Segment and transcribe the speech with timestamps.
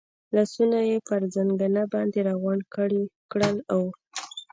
[0.35, 2.63] لاسونه یې پر زنګانه باندې را غونډ
[3.31, 3.91] کړل، اوه.